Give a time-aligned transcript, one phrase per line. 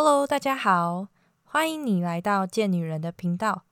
[0.00, 1.08] Hello，大家好，
[1.42, 3.64] 欢迎你来到贱女人的频道，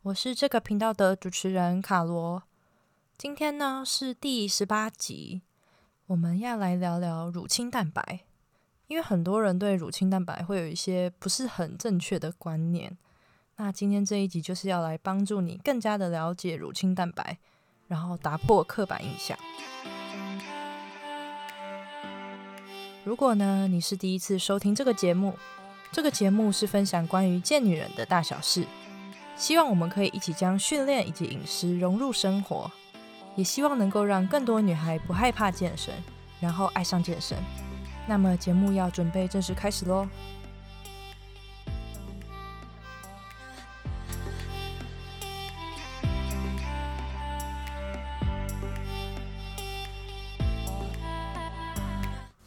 [0.00, 2.42] 我是这个频道的主持人卡罗。
[3.18, 5.42] 今天呢是第十八集，
[6.06, 8.20] 我们要来聊聊乳清蛋白，
[8.86, 12.96] 因为很多人对乳清蛋白会有一些不是很正确的观念。
[13.56, 17.36] 那今天这一集就是要来帮助你更加的了解乳清蛋白，
[17.88, 19.36] 然后打破刻板印象。
[23.04, 25.38] 如果呢你是第一次收听这个节目，
[25.94, 28.66] 这个节目是分享关于健女人的大小事，
[29.36, 32.68] 希望我们可以一起将训练以及饮食融入生活，
[33.36, 35.94] 也希望能够让更多女孩不害怕健身，
[36.40, 37.38] 然后爱上健身。
[38.08, 40.08] 那么节目要准备正式开始喽。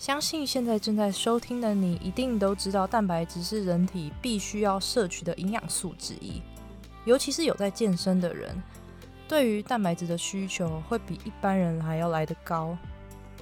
[0.07, 6.41] 相信现在正在收听的你，一定都知道蛋白质是人体必须要摄取的营养素之一。
[7.03, 8.55] 尤其是有在健身的人，
[9.27, 12.77] 对于蛋白质的需求会比一般人还要来得高，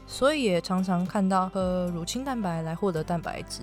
[0.07, 3.61] 所以也常常看到喝乳清蛋白来获得蛋白质。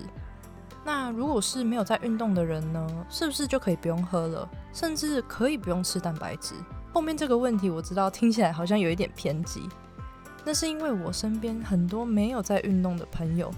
[0.85, 3.05] 那如果是没有在运动的人呢？
[3.09, 6.55] 是不是就可以不用喝了，甚至可以不用吃蛋白质？
[6.93, 9.67] 后面这个问题我知道听起来好像有一点偏激。
[10.45, 13.49] 那是因为我身边很多没有在运动的朋友，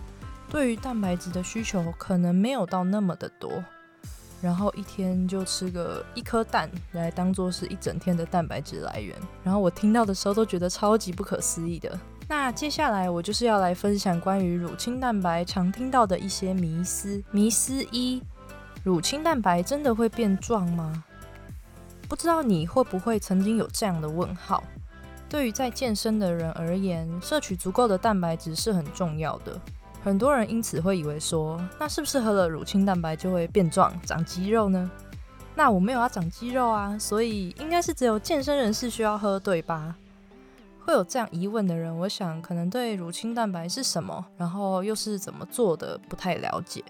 [0.49, 3.63] 对于蛋白质的需求可能没有到那么的多，
[4.41, 11.99] 然后一天就吃个一颗蛋来当做是一整天的蛋白质来源，然后我听到的时候都觉得超级不可思议的。
[12.27, 17.23] 那接下来我就是要来分享关于乳清蛋白常听到的一些迷思。
[17.31, 18.21] 迷思一：
[18.83, 21.03] 乳清蛋白真的会变壮吗？
[22.07, 24.63] 不知道你会不会曾经有这样的问号？
[25.27, 29.59] 对于在健身的人而言，摄取足够的蛋白质是很重要的。
[30.03, 34.89] 很多人因此会以为说，那是不是喝了乳清蛋白就会变壮、长肌肉呢？
[35.55, 39.95] 那我没有要长肌肉啊，所以应该是只有健身人士需要喝，对吧？
[40.85, 46.83] 会有这样疑问的人，我想可能对乳清蛋白是什么，然后又是怎么做的不太了解。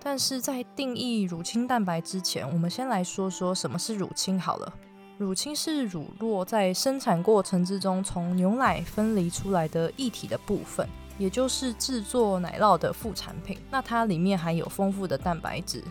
[0.00, 4.72] 但是在定义乳清蛋白之前，我们先来说说什么是乳清好了。
[5.20, 10.88] 乳清是乳酪在生产过程之中从牛奶分离出来的液体的部分，
[11.18, 13.58] 也就是制作奶酪的副产品。
[13.70, 15.84] 那它里面含有丰富的蛋白质。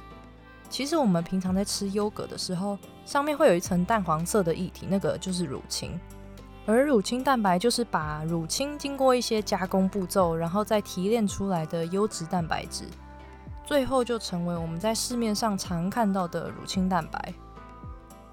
[0.68, 2.76] 其实我们平常在吃优格的时候，
[3.06, 5.92] 上面会有一层淡黄色的液体，那个就是乳清。
[6.66, 12.86] 而乳清蛋白就是把乳清经过一些加工步骤，然后再提炼出来的优质蛋白质，
[13.64, 17.32] 最后就成为我们在市面上常看到的乳清蛋白。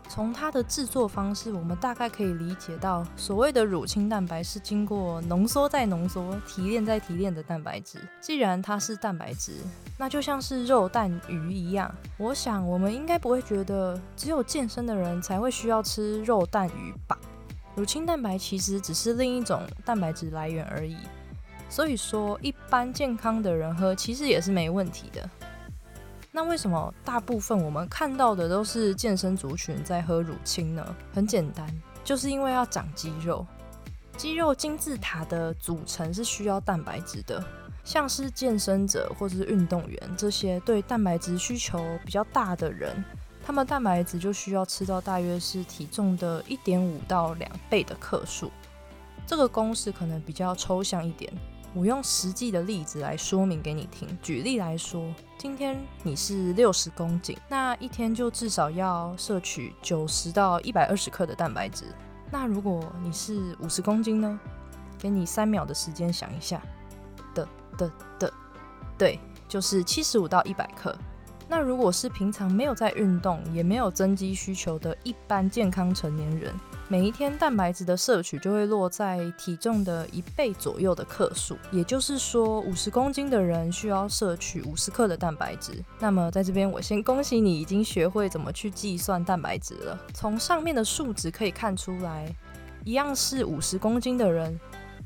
[0.08, 7.98] 从它的制作方式，我们大概可以理解到，所谓的乳清蛋白是经过浓缩再浓缩、提炼再提炼的蛋白质。
[8.20, 9.58] 既然它是蛋白质，
[9.98, 11.94] 那就像是肉、蛋、鱼一样。
[12.16, 17.18] 我想，我们应该不会觉得只有健身的人才会需要吃肉、蛋、鱼吧？
[17.74, 20.96] 乳清蛋白其实只是另一种蛋白质来源而已。
[21.68, 25.28] 所以说，一般健康的人喝，其实也是没问题的。
[26.36, 30.94] 那为什么大部分我们看到的都是健身族群在喝乳清呢？
[31.14, 31.66] 很简单，
[32.04, 33.46] 就是因为要长肌肉。
[34.18, 37.42] 肌肉金字塔的组成是需要蛋白质的，
[37.84, 43.02] 像是健身者或者是运动员这些对蛋白质需求比较大的人，
[43.42, 48.52] 他们蛋白质就需要吃到大约是体重的一点五到两倍的克数。
[49.26, 51.32] 这个公式可能比较抽象一点。
[51.76, 54.08] 我用实际的例子来说明给你听。
[54.22, 55.04] 举例来说，
[55.36, 61.84] 今天你是六十公斤，那一天就至少要摄取九十到一百二十克的蛋白质。
[62.30, 64.40] 那如果你是五十公斤呢？
[64.98, 66.62] 给你三秒的时间想一下。
[67.34, 68.32] 的的的，
[68.96, 70.96] 对，就是七十五到一百克。
[71.46, 76.54] 那如果是平常没有在运动，也没有增肌需求的一般健康成年人。
[76.88, 85.84] 每一天蛋白质的摄取就会落在体重的一倍左右的克数，也就是说，五十公斤的人需要摄取五十克的蛋白质。
[85.98, 89.98] 那么，在这边我先恭喜你已经学会怎么去计算蛋白质了。
[90.14, 92.32] 从上面的数值可以看出来，
[92.84, 94.56] 一样是五十公斤的人，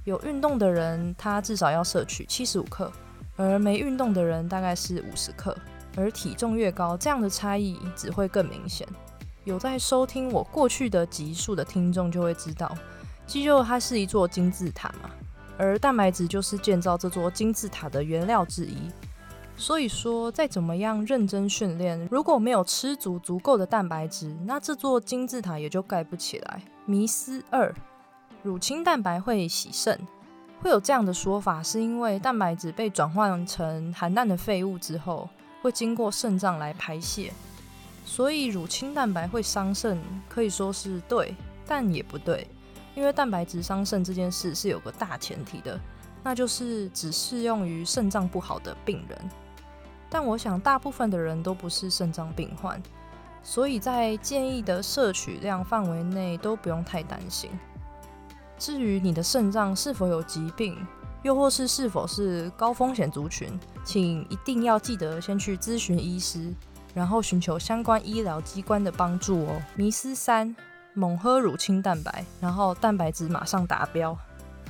[0.05, 2.93] 有运动的人他至少要摄取七十五克，
[3.37, 5.57] 而没运动的人大概是五十克。
[5.97, 8.87] 而体重越高，这样的差异只会更明显。
[9.45, 12.71] 有在收听我过去的集数的听众就会知道，
[13.27, 15.11] 肌肉它是一座金字塔嘛，
[15.57, 18.77] 而蛋白质就是建造这座金字塔的原料之一。
[19.57, 26.63] 所以说，再怎么样认真训练，如果没有吃足足够的蛋白质，那这座金字塔也就盖不起来。
[26.87, 27.75] 迷思二：
[28.43, 29.99] 乳清蛋白会洗肾。
[30.63, 35.29] 会有这样的说法，是因为蛋白质被转换成含氮的废物之后。
[35.63, 37.31] 会经过肾脏来排泄，
[38.05, 39.99] 所以乳清蛋白会伤肾，
[40.29, 41.35] 可以说是对，
[41.67, 42.47] 但也不对，
[42.95, 45.79] 因为蛋白质伤肾这件事是有个大前提的，
[46.23, 49.19] 那就是只适用于肾脏不好的病人。
[50.09, 52.83] 但我想大部分的人都不是肾脏病患，
[53.45, 57.49] 所以在建议的摄取量范围内都不用太担心。
[58.59, 60.77] 至于你的肾脏是否有疾病，
[61.23, 66.53] 又或是是否是高风险族群，请一定要记得先去咨询医师，
[66.95, 69.63] 然后寻求相关医疗机关的帮助哦。
[69.77, 70.55] 迷思三：
[70.95, 74.17] 猛喝乳清蛋白，然后蛋白质马上达标。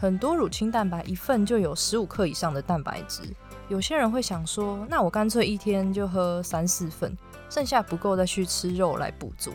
[0.01, 3.23] 很多乳清蛋白一份就有十五克以上的蛋白质，
[3.69, 7.15] 有些人会想说，那我干脆一天就喝三四份，
[7.51, 9.53] 剩下不够再去吃肉来补足，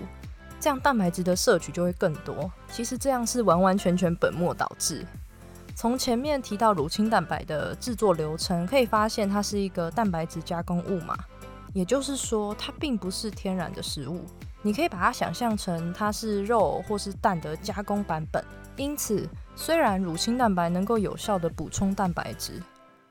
[0.60, 2.52] 这样蛋白质的摄取就会更多。
[2.72, 5.04] 其实这样是完完全全本末倒置。
[5.76, 11.18] 从前面提到乳清蛋白的制作流程，可以发现它是一个蛋白质加工物嘛，
[11.75, 14.25] 也就是说它并不是天然的食物。
[14.62, 18.44] 你可以把它想象成它是肉或是蛋的加工版本。
[18.77, 22.63] 因此，虽然乳清蛋白能够有效的补充蛋白质，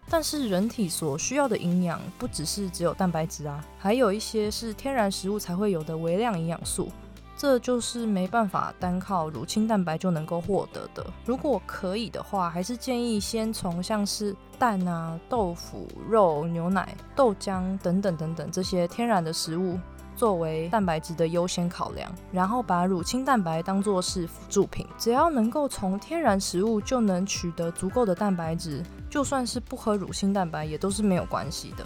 [0.09, 6.91] 但是人体所需要的营养不只是只有蛋白质啊，还有一些是天然食物才会有的微量营养素。
[7.37, 11.05] 这就是没办法单靠乳清蛋白就能够获得的。
[11.25, 19.79] 如果可以的话，还是建议先从像是蛋啊、豆腐、肉、牛奶、豆浆等等等等这些天然的食物
[20.17, 24.87] 作为蛋白质的优先考量，然后把乳清蛋白当作是辅助品。
[24.97, 31.85] 只要能够从天然食物就能取得足够的蛋白质，就算是不喝乳清蛋白也都是没有关系的。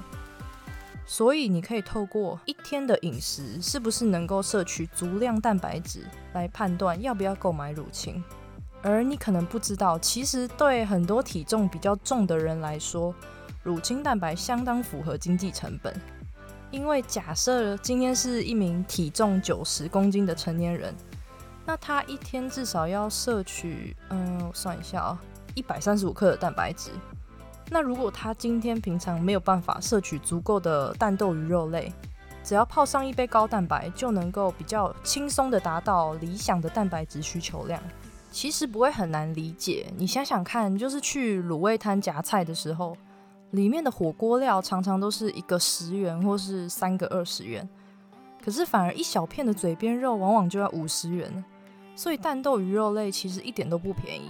[1.10, 8.22] 所以你可以透过一天的饮食是不是能够摄取足量蛋白质来判断要不要购买乳清。
[8.82, 13.14] 而你可能不知道，其实对很多体重比较重的人来说，
[13.62, 15.98] 乳清蛋白相当符合经济成本。
[16.70, 20.94] 因为假设今天是一名体重九十公斤的成年人，
[21.64, 25.18] 那他一天至少要摄取，嗯，我算一下啊，
[25.54, 26.90] 一百三十五克的蛋白质。
[27.70, 31.92] 那如果他今天平常没有办法摄取足够的蛋豆鱼肉类，
[32.42, 37.80] 只要泡上一杯高蛋白，就能够比较轻松的达到理想的蛋白质需求量。
[38.30, 42.96] 其实不会很难理解，你想想看，就是去卤味摊夹菜的时候，
[43.50, 47.66] 里面的火锅料常常都是一个十元或是三个二十元，
[48.44, 51.44] 可是反而一小片的嘴边肉往往就要五十元，
[51.96, 54.28] 所以蛋豆鱼肉类其实一点都不便宜。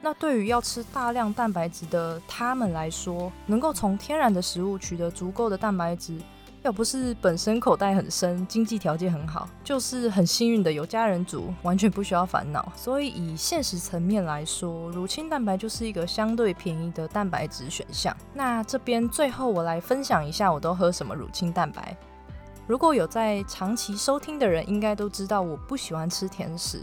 [0.00, 6.16] 那对于要吃大量蛋白质的他们来说，能够从天然的食物取得足够的蛋白质，
[6.62, 12.70] 要不是本身口袋很深，经济条件很好，就是很幸运的有家人煮，完全不需要烦恼。
[12.76, 18.16] 所以以现实层面来说，乳清蛋白就是一个相对便宜的蛋白质选项。
[18.32, 21.96] 那这边最后我来分享一下，我都喝什么乳清蛋白。
[22.68, 26.82] 如果有在长期收听的人，应该都知道我不喜欢吃甜食。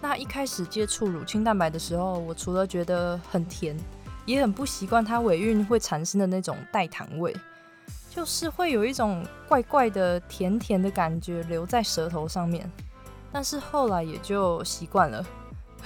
[0.00, 3.76] 那一开始接触乳清蛋白的时候，我除了觉得很甜，
[4.24, 7.34] 也很不习惯它尾韵会产生的那种代糖味，
[8.10, 12.70] 就是会有一种怪怪的甜甜的感觉留在舌头上面。
[13.32, 15.26] 但是后来也就习惯了，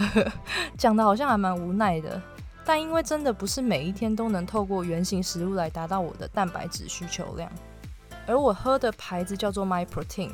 [0.76, 2.20] 讲的好像还蛮无奈的。
[2.64, 7.50] 但因为真的不是每一天都能透过原型食物来达到我的蛋白质需求量，
[8.26, 10.30] 而我喝的牌子叫做 My Protein，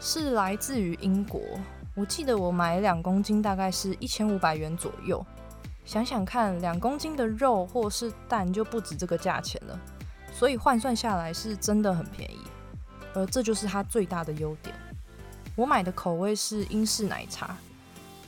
[0.00, 1.40] 是来自于英国。
[1.98, 5.24] 我记得我买两公斤大概是一千五百元左右，
[5.84, 9.76] 想想看，两公斤的肉或是蛋就不止这个价钱了，
[10.32, 12.38] 所以换算下来是真的很便宜，
[13.14, 14.72] 而这就是它最大的优点。
[15.56, 17.56] 我买的口味是英式奶茶，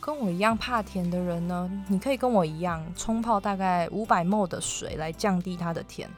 [0.00, 6.10] 跟我一样怕甜的人呢，你可以跟我一样冲泡大概五百 m 的水来降低它的甜。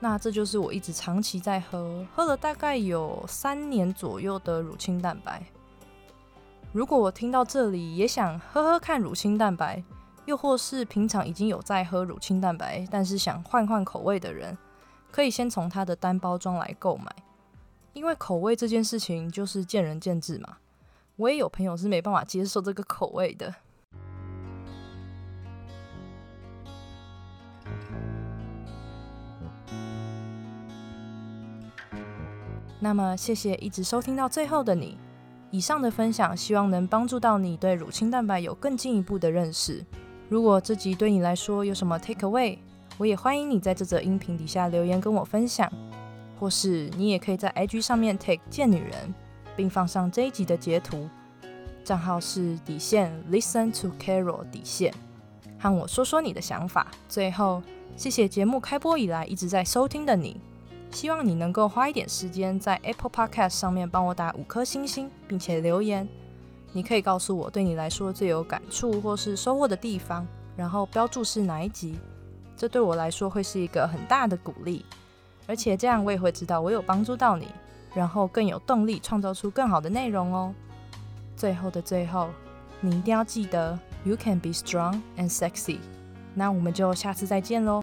[0.00, 5.40] 那这就是我一直长期在喝，喝了大概有三年左右的乳清蛋白。
[6.74, 9.80] 如果我听到这里也想喝喝看乳清蛋白，
[10.24, 14.58] 又或是平常已经有在喝乳清蛋白，但是想换换口味的人，
[15.12, 17.14] 可以先从它的单包装来购买，
[17.92, 20.56] 因为口味这件事情就是见仁见智嘛。
[21.14, 23.54] 我也有朋友是没办法接受这个口味的。
[32.80, 34.98] 那么，谢谢一直收听到最后的你。
[35.54, 39.84] 以上的分享，希望能帮助到你对乳清蛋白有更进一步的认识。
[40.28, 42.58] 如果这集对你来说有什么 take away，
[42.98, 45.70] 我也欢迎你在这则音频底下留言跟我分享，
[46.40, 49.14] 或是你也可以在 IG 上面 take 贱女人，
[49.54, 51.08] 并放上这一集的截图，
[51.84, 54.92] 账号是底线 listen to Carol 底线，
[55.56, 56.88] 和我说说你的想法。
[57.08, 57.62] 最后，
[57.94, 60.40] 谢谢节目开播以来一直在收听的你。
[60.94, 66.08] 希望你能够花一点时间在 Apple Podcast 上面帮我打五颗星星，并且留言。
[66.72, 70.24] 你可以告诉我对你来说最有感触或是收获的地方，
[70.56, 71.98] 然后标注是哪一集。
[72.56, 74.86] 这对我来说会是一个很大的鼓励，
[75.48, 77.48] 而且这样我也会知道我有帮助到你，
[77.92, 80.54] 然后更有动力创造出更好的内容哦。
[81.36, 82.28] 最后的最后，
[82.80, 85.78] 你一定要记得，You can be strong and sexy。
[86.34, 87.82] 那我们就下次再见喽。